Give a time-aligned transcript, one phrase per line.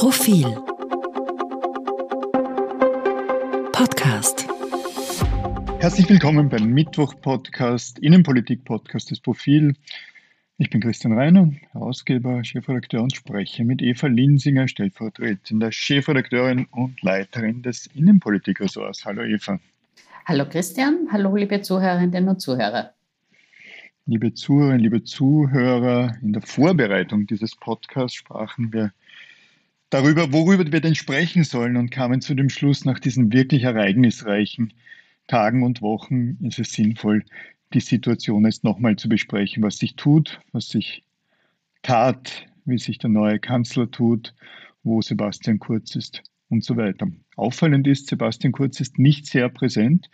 [0.00, 0.46] Profil
[3.70, 4.48] Podcast
[5.78, 9.74] Herzlich willkommen beim Mittwoch-Podcast, Innenpolitik-Podcast des Profil.
[10.56, 17.60] Ich bin Christian Reiner, Herausgeber, Chefredakteur und spreche mit Eva Linsinger, stellvertretender Chefredakteurin und Leiterin
[17.60, 19.04] des Innenpolitik-Ressorts.
[19.04, 19.60] Hallo Eva.
[20.24, 22.94] Hallo Christian, hallo liebe Zuhörerinnen und Zuhörer.
[24.06, 28.92] Liebe Zuhörerinnen, liebe Zuhörer, in der Vorbereitung dieses Podcasts sprachen wir
[29.90, 34.72] darüber, worüber wir denn sprechen sollen und kamen zu dem Schluss, nach diesen wirklich ereignisreichen
[35.26, 37.24] Tagen und Wochen ist es sinnvoll,
[37.72, 41.04] die Situation jetzt nochmal zu besprechen, was sich tut, was sich
[41.82, 44.34] tat, wie sich der neue Kanzler tut,
[44.82, 47.08] wo Sebastian Kurz ist und so weiter.
[47.36, 50.10] Auffallend ist, Sebastian Kurz ist nicht sehr präsent.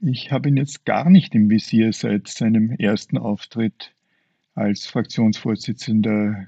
[0.00, 3.94] Ich habe ihn jetzt gar nicht im Visier seit seinem ersten Auftritt
[4.54, 6.46] als Fraktionsvorsitzender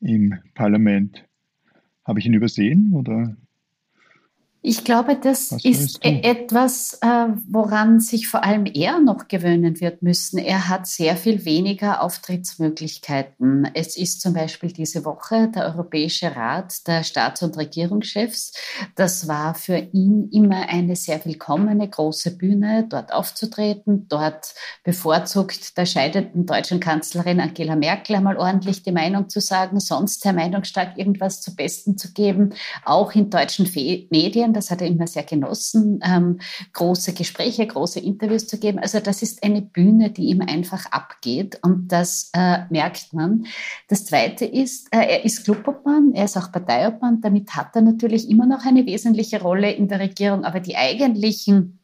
[0.00, 1.27] im Parlament.
[2.08, 3.36] Habe ich ihn übersehen oder
[4.60, 10.02] ich glaube, das ist e- etwas, äh, woran sich vor allem er noch gewöhnen wird
[10.02, 10.38] müssen.
[10.38, 13.70] Er hat sehr viel weniger Auftrittsmöglichkeiten.
[13.74, 18.52] Es ist zum Beispiel diese Woche der Europäische Rat der Staats- und Regierungschefs.
[18.96, 25.86] Das war für ihn immer eine sehr willkommene große Bühne, dort aufzutreten, dort bevorzugt der
[25.86, 31.40] scheidenden deutschen Kanzlerin Angela Merkel einmal ordentlich die Meinung zu sagen, sonst sehr meinungsstark irgendwas
[31.40, 33.70] zu Besten zu geben, auch in deutschen
[34.10, 36.38] Medien Medien, das hat er immer sehr genossen, ähm,
[36.72, 38.78] große Gespräche, große Interviews zu geben.
[38.78, 43.46] Also das ist eine Bühne, die ihm einfach abgeht und das äh, merkt man.
[43.88, 48.28] Das Zweite ist, äh, er ist Clubobmann, er ist auch Parteiobmann, damit hat er natürlich
[48.28, 51.78] immer noch eine wesentliche Rolle in der Regierung, aber die eigentlichen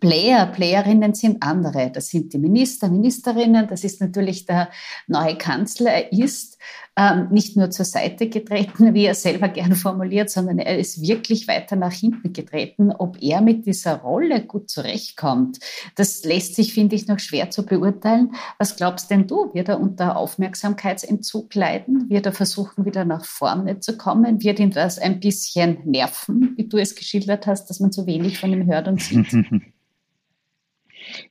[0.00, 1.90] Player, Playerinnen sind andere.
[1.90, 3.66] Das sind die Minister, Ministerinnen.
[3.66, 4.68] Das ist natürlich der
[5.06, 5.90] neue Kanzler.
[5.90, 6.55] Er ist
[6.98, 11.46] ähm, nicht nur zur Seite getreten, wie er selber gern formuliert, sondern er ist wirklich
[11.46, 12.90] weiter nach hinten getreten.
[12.90, 15.58] Ob er mit dieser Rolle gut zurechtkommt,
[15.94, 18.32] das lässt sich, finde ich, noch schwer zu beurteilen.
[18.58, 19.52] Was glaubst denn du?
[19.52, 22.08] Wird er unter Aufmerksamkeitsentzug leiden?
[22.08, 24.42] Wird er versuchen, wieder nach vorne zu kommen?
[24.42, 28.38] Wird ihn das ein bisschen nerven, wie du es geschildert hast, dass man so wenig
[28.38, 29.26] von ihm hört und sieht?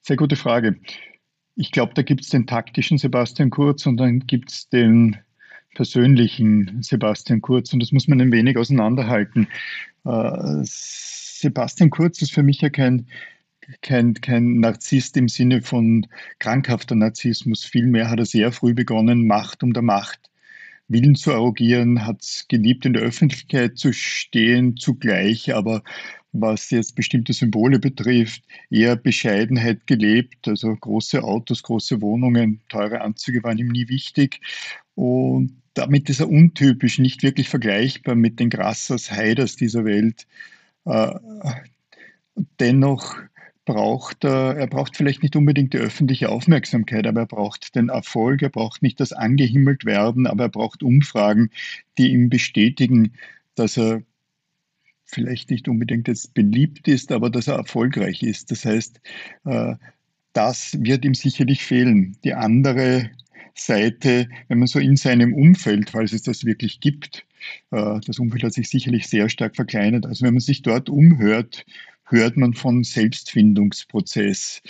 [0.01, 0.77] Sehr gute Frage.
[1.55, 5.17] Ich glaube, da gibt es den taktischen Sebastian Kurz und dann gibt es den
[5.75, 9.47] persönlichen Sebastian Kurz und das muss man ein wenig auseinanderhalten.
[10.05, 13.05] Äh, Sebastian Kurz ist für mich ja kein,
[13.81, 16.07] kein, kein Narzisst im Sinne von
[16.39, 17.63] krankhafter Narzissmus.
[17.63, 20.31] Vielmehr hat er sehr früh begonnen, Macht um der Macht
[20.87, 25.81] Willen zu arrogieren, hat es geliebt, in der Öffentlichkeit zu stehen, zugleich aber
[26.31, 30.47] was jetzt bestimmte Symbole betrifft, eher Bescheidenheit gelebt.
[30.47, 34.41] Also große Autos, große Wohnungen, teure Anzüge waren ihm nie wichtig.
[34.95, 40.25] Und damit ist er untypisch, nicht wirklich vergleichbar mit den Grassers, Haiders dieser Welt.
[40.85, 41.15] Äh,
[42.59, 43.17] dennoch
[43.65, 48.41] braucht er, er braucht vielleicht nicht unbedingt die öffentliche Aufmerksamkeit, aber er braucht den Erfolg,
[48.41, 51.49] er braucht nicht das angehimmelt werden, aber er braucht Umfragen,
[51.97, 53.13] die ihm bestätigen,
[53.55, 54.03] dass er
[55.03, 58.51] vielleicht nicht unbedingt jetzt beliebt ist, aber dass er erfolgreich ist.
[58.51, 59.01] Das heißt,
[59.45, 59.75] äh,
[60.33, 62.17] das wird ihm sicherlich fehlen.
[62.23, 63.09] Die andere
[63.55, 67.25] Seite, wenn man so in seinem Umfeld, falls es das wirklich gibt,
[67.71, 70.05] äh, das Umfeld hat sich sicherlich sehr stark verkleinert.
[70.05, 71.65] Also wenn man sich dort umhört,
[72.07, 74.61] hört man von Selbstfindungsprozess.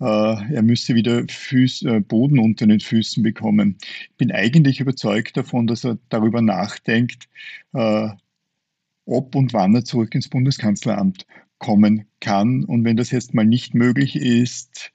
[0.00, 3.76] Äh, er müsse wieder Füß, Boden unter den Füßen bekommen.
[3.82, 7.28] Ich bin eigentlich überzeugt davon, dass er darüber nachdenkt,
[7.72, 11.26] ob und wann er zurück ins Bundeskanzleramt
[11.58, 12.64] kommen kann.
[12.64, 14.92] Und wenn das jetzt mal nicht möglich ist,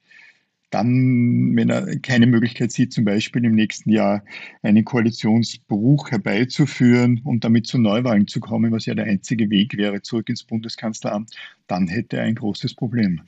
[0.74, 4.24] dann, wenn er keine Möglichkeit sieht, zum Beispiel im nächsten Jahr
[4.62, 10.02] einen Koalitionsbruch herbeizuführen und damit zu Neuwahlen zu kommen, was ja der einzige Weg wäre,
[10.02, 11.30] zurück ins Bundeskanzleramt,
[11.68, 13.20] dann hätte er ein großes Problem.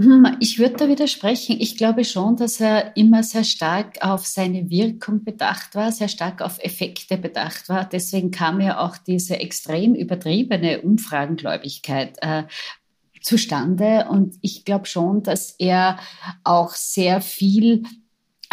[0.00, 1.56] Hm, ich würde da widersprechen.
[1.60, 6.40] Ich glaube schon, dass er immer sehr stark auf seine Wirkung bedacht war, sehr stark
[6.40, 7.88] auf Effekte bedacht war.
[7.88, 12.44] Deswegen kam ja auch diese extrem übertriebene Umfragengläubigkeit äh,
[13.24, 14.06] zustande.
[14.08, 15.98] Und ich glaube schon, dass er
[16.44, 17.82] auch sehr viel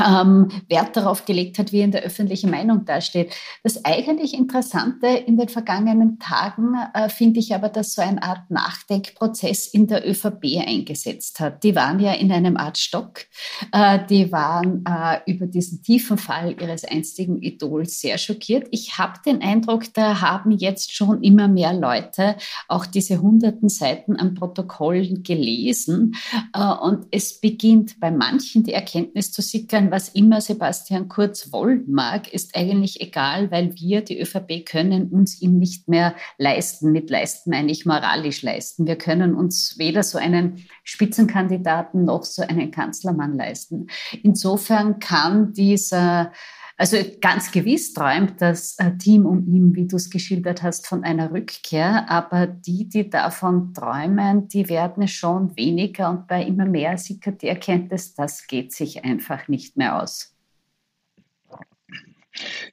[0.07, 3.33] ähm, Wert darauf gelegt hat, wie in der öffentlichen Meinung dasteht.
[3.63, 8.49] Das eigentlich Interessante in den vergangenen Tagen äh, finde ich aber, dass so eine Art
[8.49, 11.63] Nachdenkprozess in der ÖVP eingesetzt hat.
[11.63, 13.25] Die waren ja in einem Art Stock.
[13.71, 18.67] Äh, die waren äh, über diesen tiefen Fall ihres einstigen Idols sehr schockiert.
[18.71, 22.35] Ich habe den Eindruck, da haben jetzt schon immer mehr Leute
[22.67, 26.15] auch diese hunderten Seiten an Protokollen gelesen.
[26.53, 31.83] Äh, und es beginnt bei manchen die Erkenntnis zu sickern, Was immer Sebastian Kurz wollen
[31.91, 36.93] mag, ist eigentlich egal, weil wir, die ÖVP, können uns ihn nicht mehr leisten.
[36.93, 38.87] Mit leisten meine ich moralisch leisten.
[38.87, 43.87] Wir können uns weder so einen Spitzenkandidaten noch so einen Kanzlermann leisten.
[44.23, 46.31] Insofern kann dieser
[46.81, 51.03] also ganz gewiss träumt das äh, Team um ihn, wie du es geschildert hast, von
[51.03, 52.09] einer Rückkehr.
[52.09, 56.09] Aber die, die davon träumen, die werden es schon weniger.
[56.09, 60.35] Und bei immer mehr sickert die Erkenntnis, das geht sich einfach nicht mehr aus.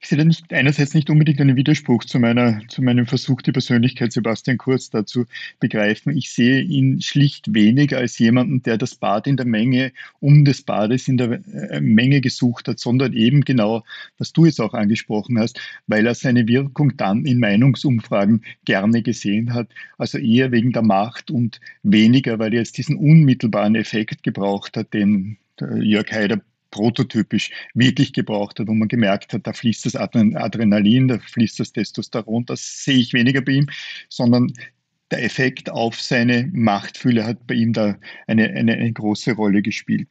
[0.01, 3.51] Ich sehe da nicht, einerseits nicht unbedingt einen Widerspruch zu, meiner, zu meinem Versuch, die
[3.51, 5.25] Persönlichkeit Sebastian Kurz da zu
[5.59, 6.15] begreifen.
[6.15, 9.91] Ich sehe ihn schlicht weniger als jemanden, der das Bad in der Menge,
[10.21, 11.41] um des Bades in der
[11.71, 13.83] äh, Menge gesucht hat, sondern eben genau,
[14.17, 19.53] was du jetzt auch angesprochen hast, weil er seine Wirkung dann in Meinungsumfragen gerne gesehen
[19.53, 19.67] hat.
[19.97, 24.93] Also eher wegen der Macht und weniger, weil er jetzt diesen unmittelbaren Effekt gebraucht hat,
[24.93, 26.39] den Jörg Haider
[26.71, 31.73] prototypisch wirklich gebraucht hat, wo man gemerkt hat, da fließt das Adrenalin, da fließt das
[31.73, 33.67] Testosteron, das sehe ich weniger bei ihm,
[34.09, 34.53] sondern
[35.11, 40.07] der Effekt auf seine Machtfülle hat bei ihm da eine, eine, eine große Rolle gespielt.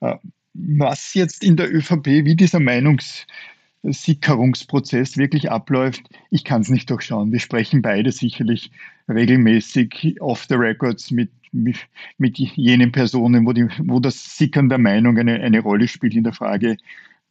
[0.00, 0.14] Äh,
[0.54, 7.32] was jetzt in der ÖVP, wie dieser Meinungssickerungsprozess wirklich abläuft, ich kann es nicht durchschauen.
[7.32, 8.70] Wir sprechen beide sicherlich
[9.08, 15.18] regelmäßig off the records mit mit jenen Personen, wo, die, wo das Sickern der Meinung
[15.18, 16.76] eine, eine Rolle spielt in der Frage,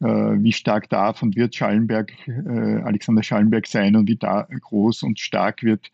[0.00, 5.02] äh, wie stark darf und wird Schallenberg, äh, Alexander Schallenberg sein und wie da groß
[5.02, 5.90] und stark wird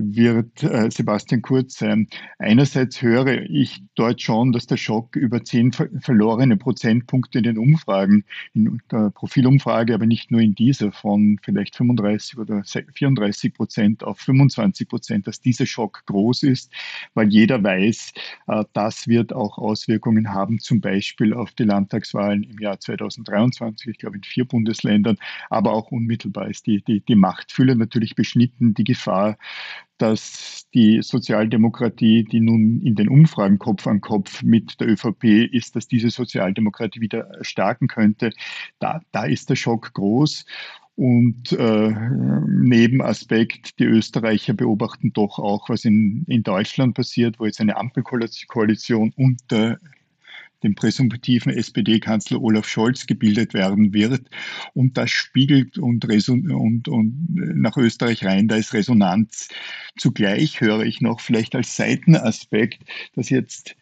[0.00, 2.08] wird äh, Sebastian Kurz sein.
[2.38, 8.24] Einerseits höre ich dort schon, dass der Schock über zehn verlorene Prozentpunkte in den Umfragen,
[8.54, 14.18] in der Profilumfrage, aber nicht nur in dieser, von vielleicht 35 oder 34 Prozent auf
[14.18, 16.72] 25 Prozent, dass dieser Schock groß ist,
[17.14, 18.12] weil jeder weiß,
[18.48, 23.98] äh, das wird auch Auswirkungen haben, zum Beispiel auf die Landtagswahlen im Jahr 2023, ich
[23.98, 25.18] glaube in vier Bundesländern,
[25.50, 29.36] aber auch unmittelbar ist die, die, die Machtfülle natürlich beschnitten, die Gefahr,
[30.00, 35.76] dass die Sozialdemokratie, die nun in den Umfragen Kopf an Kopf mit der ÖVP ist,
[35.76, 38.30] dass diese Sozialdemokratie wieder stärken könnte,
[38.78, 40.44] da, da ist der Schock groß.
[40.96, 41.94] Und äh,
[42.46, 49.12] Nebenaspekt, die Österreicher beobachten doch auch, was in, in Deutschland passiert, wo jetzt eine Ampelkoalition
[49.16, 49.78] unter
[50.62, 54.28] dem präsumptiven SPD-Kanzler Olaf Scholz gebildet werden wird.
[54.74, 59.48] Und das spiegelt und, und, und nach Österreich rein, da ist Resonanz.
[59.96, 62.82] Zugleich höre ich noch vielleicht als Seitenaspekt,
[63.14, 63.76] dass jetzt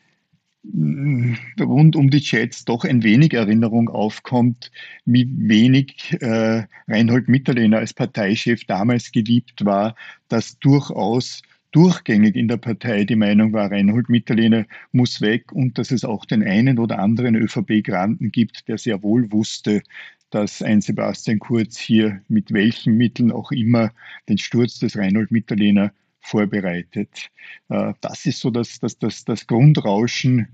[0.62, 4.70] mm, rund um die Chats doch ein wenig Erinnerung aufkommt,
[5.04, 9.94] wie wenig äh, Reinhold Mitterlehner als Parteichef damals geliebt war,
[10.28, 15.90] dass durchaus durchgängig in der Partei die Meinung war, Reinhold Mitterlehner muss weg und dass
[15.90, 19.82] es auch den einen oder anderen ÖVP-Granten gibt, der sehr wohl wusste,
[20.30, 23.92] dass ein Sebastian Kurz hier mit welchen Mitteln auch immer
[24.28, 27.30] den Sturz des Reinhold Mitterlehner vorbereitet.
[27.68, 30.48] Äh, das ist so das, das, das, das Grundrauschen,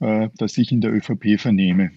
[0.00, 1.92] äh, das ich in der ÖVP vernehme.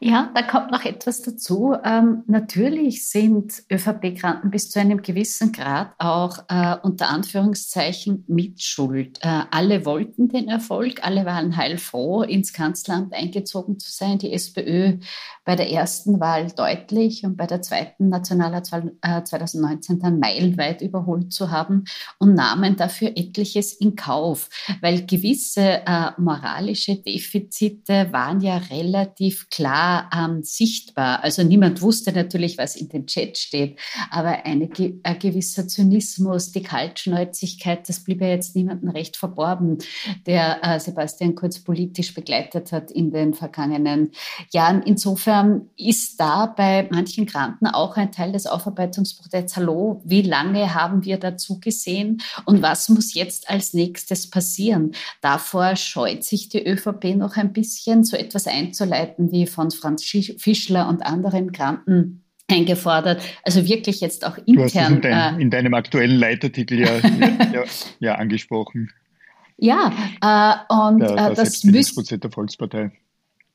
[0.00, 1.74] Ja, da kommt noch etwas dazu.
[1.84, 9.18] Ähm, natürlich sind ÖVP-Granten bis zu einem gewissen Grad auch äh, unter Anführungszeichen mitschuld.
[9.22, 14.18] Äh, alle wollten den Erfolg, alle waren heilfroh, ins Kanzleramt eingezogen zu sein.
[14.18, 14.98] Die SPÖ
[15.44, 21.32] bei der ersten Wahl deutlich und bei der zweiten Nationalratswahl äh, 2019 dann meilenweit überholt
[21.32, 21.86] zu haben
[22.18, 24.48] und nahmen dafür etliches in Kauf,
[24.80, 31.22] weil gewisse äh, moralische Defizite waren ja relativ klar ähm, sichtbar.
[31.22, 33.78] Also niemand wusste natürlich, was in den Chat steht,
[34.10, 34.68] aber eine,
[35.02, 39.78] ein gewisser Zynismus, die Kaltschnäuzigkeit, das blieb ja jetzt niemandem recht verborgen,
[40.26, 44.12] der äh, Sebastian Kurz politisch begleitet hat in den vergangenen
[44.52, 44.82] Jahren.
[44.82, 49.56] Insofern ist da bei manchen Granten auch ein Teil des Aufarbeitungsprozesses.
[49.56, 54.92] Hallo, wie lange haben wir dazu gesehen und was muss jetzt als nächstes passieren?
[55.20, 60.88] Davor scheut sich die ÖVP noch ein bisschen, so etwas einzuleiten wie von Franz Fischler
[60.88, 63.22] und anderen Granten eingefordert.
[63.42, 64.96] Also wirklich jetzt auch intern.
[64.96, 66.98] In, dein, äh, in deinem aktuellen Leitartikel ja,
[67.52, 67.64] ja,
[68.00, 68.90] ja, angesprochen.
[69.58, 72.92] Ja, äh, und der, äh, das müsste der Volkspartei.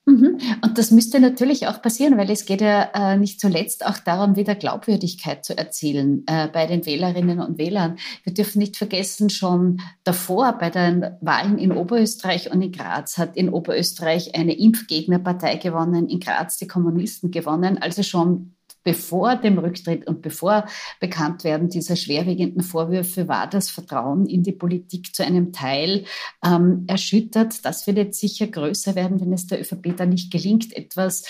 [0.05, 0.37] Mhm.
[0.61, 4.35] Und das müsste natürlich auch passieren, weil es geht ja äh, nicht zuletzt auch darum,
[4.35, 7.97] wieder Glaubwürdigkeit zu erzielen äh, bei den Wählerinnen und Wählern.
[8.23, 13.37] Wir dürfen nicht vergessen, schon davor bei den Wahlen in Oberösterreich und in Graz hat
[13.37, 17.77] in Oberösterreich eine Impfgegnerpartei gewonnen, in Graz die Kommunisten gewonnen.
[17.77, 18.52] Also schon
[18.83, 20.67] bevor dem Rücktritt und bevor
[20.99, 26.05] bekannt werden dieser schwerwiegenden Vorwürfe war das Vertrauen in die Politik zu einem Teil
[26.45, 27.65] ähm, erschüttert.
[27.65, 31.25] Das wird jetzt sicher größer werden, wenn es der ÖVP da nicht gelingt, etwas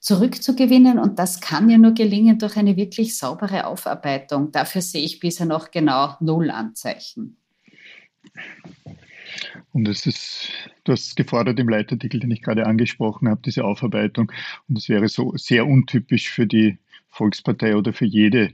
[0.00, 0.98] zurückzugewinnen.
[0.98, 4.52] Und das kann ja nur gelingen durch eine wirklich saubere Aufarbeitung.
[4.52, 7.36] Dafür sehe ich bisher noch genau null Anzeichen.
[9.72, 10.50] Und es ist,
[10.84, 14.32] du hast gefordert im Leitartikel, den ich gerade angesprochen habe, diese Aufarbeitung.
[14.68, 16.78] Und das wäre so sehr untypisch für die
[17.18, 18.52] Volkspartei oder für jede,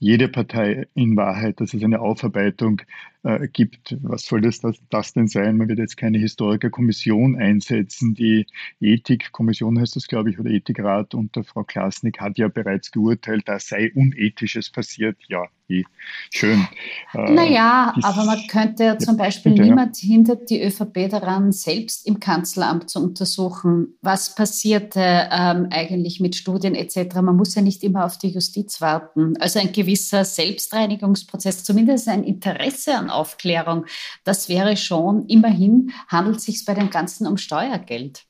[0.00, 2.82] jede Partei in Wahrheit, dass es eine Aufarbeitung
[3.22, 3.96] äh, gibt.
[4.02, 5.58] Was soll das, das, das, denn sein?
[5.58, 8.14] Man wird jetzt keine Historikerkommission einsetzen.
[8.14, 8.46] Die
[8.80, 13.58] Ethikkommission heißt das, glaube ich, oder Ethikrat unter Frau Klasnik hat ja bereits geurteilt, da
[13.58, 15.18] sei Unethisches passiert.
[15.28, 15.84] Ja, eh,
[16.32, 16.66] schön.
[17.12, 21.52] Äh, naja, äh, aber man könnte ja zum Beispiel, bitte, niemand hindert die ÖVP daran,
[21.52, 27.16] selbst im Kanzleramt zu untersuchen, was passierte ähm, eigentlich mit Studien etc.
[27.16, 29.36] Man muss ja nicht immer auf die Justiz warten.
[29.40, 33.86] Also ein gewisser Selbstreinigungsprozess, zumindest ein Interesse an Aufklärung.
[34.24, 38.24] Das wäre schon, immerhin handelt es sich bei dem Ganzen um Steuergeld.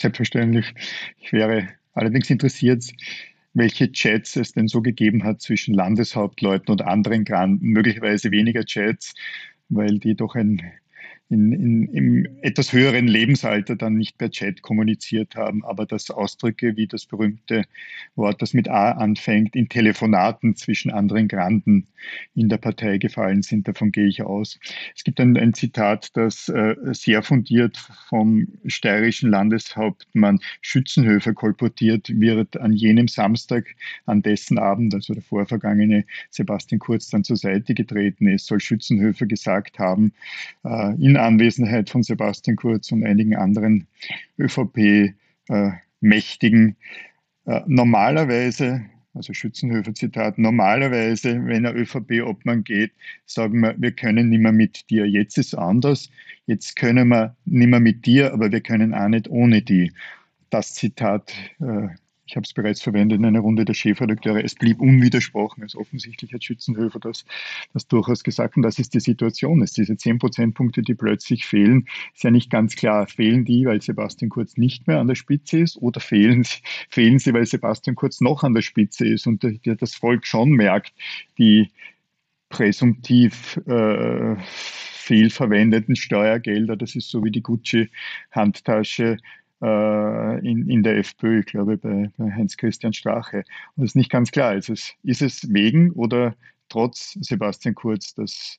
[0.00, 0.74] Selbstverständlich.
[1.18, 2.84] Ich wäre allerdings interessiert,
[3.52, 7.24] welche Chats es denn so gegeben hat zwischen Landeshauptleuten und anderen.
[7.60, 9.14] Möglicherweise weniger Chats,
[9.68, 10.62] weil die doch ein
[11.30, 16.76] in, in, im etwas höheren Lebensalter dann nicht per Chat kommuniziert haben, aber dass Ausdrücke
[16.76, 17.64] wie das berühmte
[18.16, 21.86] Wort, das mit A anfängt, in Telefonaten zwischen anderen Granden
[22.34, 24.58] in der Partei gefallen sind, davon gehe ich aus.
[24.96, 27.76] Es gibt ein, ein Zitat, das äh, sehr fundiert
[28.08, 33.66] vom steirischen Landeshauptmann Schützenhöfer kolportiert wird an jenem Samstag,
[34.06, 39.26] an dessen Abend, also der vorvergangene Sebastian Kurz dann zur Seite getreten ist, soll Schützenhöfer
[39.26, 40.12] gesagt haben,
[40.64, 43.86] äh, in Anwesenheit von Sebastian Kurz und einigen anderen
[44.38, 46.76] ÖVP-Mächtigen.
[47.46, 48.84] Äh, normalerweise,
[49.14, 52.92] also Schützenhöfer Zitat, normalerweise, wenn ein ÖVP-Obmann geht,
[53.26, 55.06] sagen wir, wir können nicht mehr mit dir.
[55.06, 56.10] Jetzt ist anders.
[56.46, 59.92] Jetzt können wir nicht mehr mit dir, aber wir können auch nicht ohne die.
[60.50, 61.88] Das Zitat äh,
[62.30, 65.64] ich habe es bereits verwendet in einer Runde der Chefredakteure, es blieb unwidersprochen.
[65.64, 67.24] Also offensichtlich hat Schützenhöfer das,
[67.72, 68.56] das durchaus gesagt.
[68.56, 69.62] Und das ist die Situation.
[69.62, 73.08] Es diese 10 Prozentpunkte, die plötzlich fehlen, ist ja nicht ganz klar.
[73.08, 76.46] Fehlen die, weil Sebastian Kurz nicht mehr an der Spitze ist oder fehlen,
[76.88, 80.94] fehlen sie, weil Sebastian Kurz noch an der Spitze ist und das Volk schon merkt,
[81.36, 81.72] die
[82.48, 84.36] präsumptiv äh,
[85.10, 89.16] fehlverwendeten Steuergelder, das ist so wie die Gucci-Handtasche,
[89.62, 93.44] in, in der FPÖ, ich glaube bei, bei Heinz-Christian Strache.
[93.76, 96.34] Und es ist nicht ganz klar, ist es, ist es wegen oder
[96.68, 98.58] trotz Sebastian Kurz, dass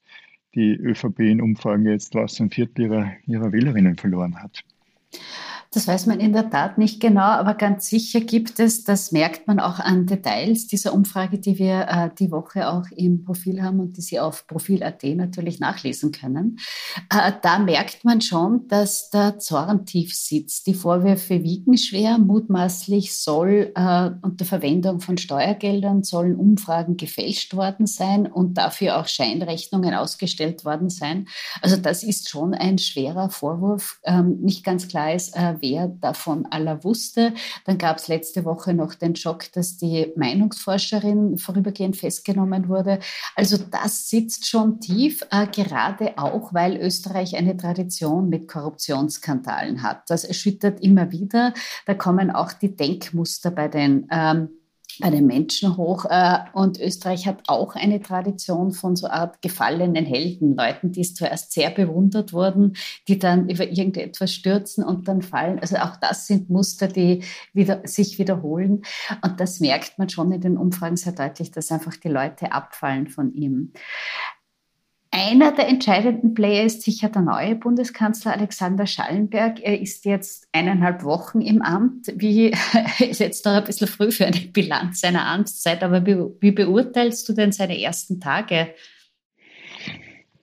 [0.54, 4.64] die ÖVP in Umfragen jetzt was ein Viertel ihrer, ihrer Wählerinnen verloren hat.
[5.74, 9.48] Das weiß man in der Tat nicht genau, aber ganz sicher gibt es, das merkt
[9.48, 13.80] man auch an Details dieser Umfrage, die wir äh, die Woche auch im Profil haben
[13.80, 16.60] und die Sie auf Profil.at natürlich nachlesen können.
[17.10, 20.68] Äh, da merkt man schon, dass der Zorn tief sitzt.
[20.68, 22.18] Die Vorwürfe wiegen schwer.
[22.18, 29.08] Mutmaßlich soll äh, unter Verwendung von Steuergeldern sollen Umfragen gefälscht worden sein und dafür auch
[29.08, 31.30] Scheinrechnungen ausgestellt worden sein.
[31.62, 34.02] Also das ist schon ein schwerer Vorwurf.
[34.04, 37.34] Ähm, nicht ganz klar ist, äh, wer davon aller wusste.
[37.66, 43.00] Dann gab es letzte Woche noch den Schock, dass die Meinungsforscherin vorübergehend festgenommen wurde.
[43.36, 50.10] Also das sitzt schon tief, äh, gerade auch, weil Österreich eine Tradition mit Korruptionsskandalen hat.
[50.10, 51.54] Das erschüttert immer wieder.
[51.86, 54.50] Da kommen auch die Denkmuster bei den ähm,
[55.02, 56.06] bei den Menschen hoch.
[56.10, 61.52] Äh, und Österreich hat auch eine Tradition von so Art gefallenen Helden, Leuten, die zuerst
[61.52, 62.78] sehr bewundert wurden,
[63.08, 65.60] die dann über irgendetwas stürzen und dann fallen.
[65.60, 68.84] Also auch das sind Muster, die wieder, sich wiederholen.
[69.24, 73.08] Und das merkt man schon in den Umfragen sehr deutlich, dass einfach die Leute abfallen
[73.08, 73.74] von ihm.
[75.14, 79.60] Einer der entscheidenden Player ist sicher der neue Bundeskanzler Alexander Schallenberg.
[79.62, 82.14] Er ist jetzt eineinhalb Wochen im Amt.
[82.16, 82.54] Wie
[83.00, 87.28] ist jetzt noch ein bisschen früh für eine Bilanz seiner Amtszeit, aber wie, wie beurteilst
[87.28, 88.74] du denn seine ersten Tage?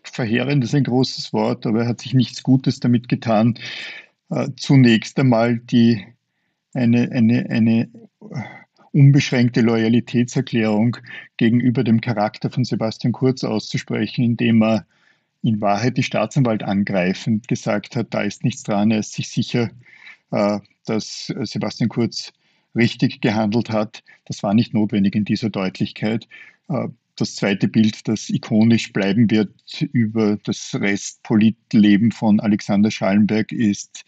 [0.03, 3.59] Verheerend ist ein großes Wort, aber er hat sich nichts Gutes damit getan.
[4.29, 6.05] Äh, zunächst einmal die
[6.75, 7.89] eine, eine, eine
[8.93, 10.97] unbeschränkte Loyalitätserklärung
[11.37, 14.87] gegenüber dem Charakter von Sebastian Kurz auszusprechen, indem er
[15.43, 19.71] in Wahrheit die Staatsanwalt angreifend gesagt hat, da ist nichts dran, er ist sich sicher,
[20.31, 22.33] äh, dass Sebastian Kurz
[22.75, 24.03] richtig gehandelt hat.
[24.25, 26.29] Das war nicht notwendig in dieser Deutlichkeit.
[27.19, 34.05] Das zweite Bild, das ikonisch bleiben wird über das Restpolitleben von Alexander Schallenberg, ist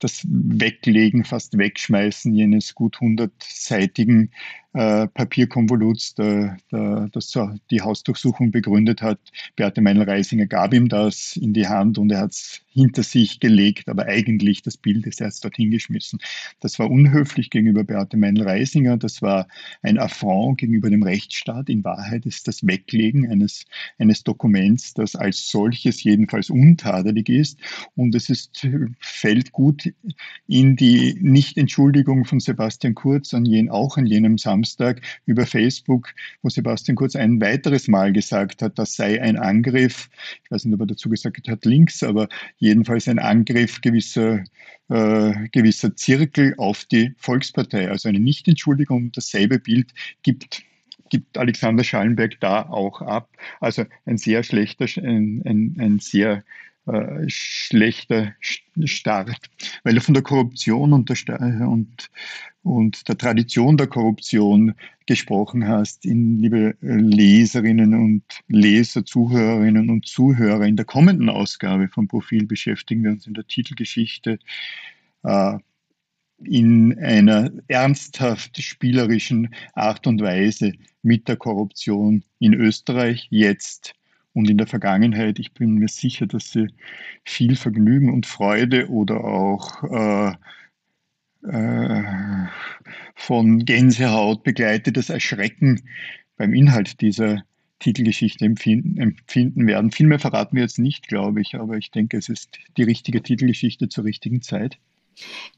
[0.00, 4.32] das Weglegen, fast Wegschmeißen jenes gut hundertseitigen
[4.74, 7.32] äh, Papierkonvoluts, der, der, das
[7.70, 9.18] die Hausdurchsuchung begründet hat.
[9.56, 13.88] Beate Meinl-Reisinger gab ihm das in die Hand und er hat es hinter sich gelegt,
[13.88, 16.20] aber eigentlich das Bild ist erst dorthin geschmissen.
[16.60, 19.48] Das war unhöflich gegenüber Beate Meinl-Reisinger, das war
[19.82, 21.68] ein Affront gegenüber dem Rechtsstaat.
[21.68, 23.64] In Wahrheit ist das Weglegen eines,
[23.98, 27.58] eines Dokuments, das als solches jedenfalls untadelig ist
[27.96, 28.68] und es ist,
[29.00, 29.92] fällt gut
[30.46, 36.08] in die Nichtentschuldigung von Sebastian Kurz an jen, auch an jenem Samstag Samstag über Facebook,
[36.42, 40.08] wo Sebastian Kurz ein weiteres Mal gesagt hat, das sei ein Angriff,
[40.44, 44.42] ich weiß nicht, ob er dazu gesagt hat, links, aber jedenfalls ein Angriff gewisser,
[44.88, 47.88] äh, gewisser Zirkel auf die Volkspartei.
[47.88, 50.62] Also eine Nichtentschuldigung, dasselbe Bild gibt
[51.10, 53.30] gibt Alexander Schallenberg da auch ab.
[53.60, 56.44] Also ein sehr schlechter, ein, ein, ein sehr
[56.88, 58.34] äh, schlechter
[58.84, 59.50] Start,
[59.84, 62.10] weil er von der Korruption und der, und,
[62.62, 64.74] und der Tradition der Korruption
[65.06, 66.04] gesprochen hast.
[66.04, 73.04] In, liebe Leserinnen und Leser, Zuhörerinnen und Zuhörer, in der kommenden Ausgabe vom Profil beschäftigen
[73.04, 74.38] wir uns in der Titelgeschichte
[75.24, 75.58] äh,
[76.44, 83.94] in einer ernsthaft spielerischen Art und Weise mit der Korruption in Österreich jetzt
[84.38, 85.40] und in der Vergangenheit.
[85.40, 86.68] Ich bin mir sicher, dass Sie
[87.24, 90.32] viel Vergnügen und Freude oder auch äh,
[91.48, 92.46] äh,
[93.16, 95.82] von Gänsehaut begleitetes Erschrecken
[96.36, 97.42] beim Inhalt dieser
[97.80, 99.90] Titelgeschichte empfinden, empfinden werden.
[99.90, 103.22] Viel mehr verraten wir jetzt nicht, glaube ich, aber ich denke, es ist die richtige
[103.22, 104.78] Titelgeschichte zur richtigen Zeit.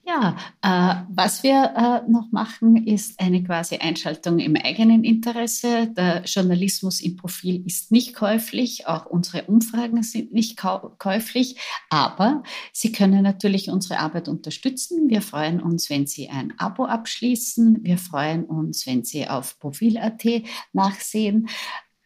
[0.06, 5.88] Ja, äh, was wir äh, noch machen, ist eine quasi Einschaltung im eigenen Interesse.
[5.88, 10.58] Der Journalismus im Profil ist nicht käuflich, auch unsere Umfragen sind nicht
[10.98, 15.08] käuflich, aber Sie können natürlich unsere Arbeit unterstützen.
[15.08, 17.84] Wir freuen uns, wenn Sie ein Abo abschließen.
[17.84, 20.24] Wir freuen uns, wenn Sie auf Profil.at
[20.72, 21.48] nachsehen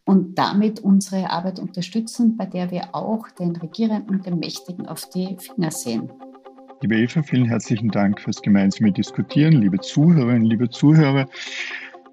[0.04, 5.08] und damit unsere Arbeit unterstützen, bei der wir auch den Regierenden und den Mächtigen auf
[5.08, 6.12] die Finger sehen.
[6.84, 9.54] Liebe Eva, vielen herzlichen Dank fürs gemeinsame Diskutieren.
[9.54, 11.26] Liebe Zuhörerinnen, liebe Zuhörer,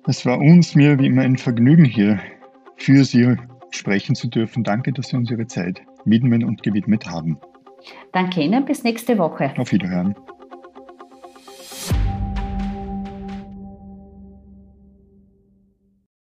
[0.07, 2.21] es war uns, mir wie immer ein Vergnügen hier
[2.77, 3.35] für Sie
[3.71, 4.63] sprechen zu dürfen.
[4.63, 7.37] Danke, dass Sie uns Ihre Zeit widmen und gewidmet haben.
[8.13, 9.53] Danke Ihnen, bis nächste Woche.
[9.57, 10.15] Auf Wiederhören.